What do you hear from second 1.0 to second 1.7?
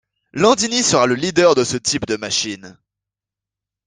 le leader de